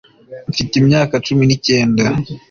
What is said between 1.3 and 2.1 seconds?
ni kenda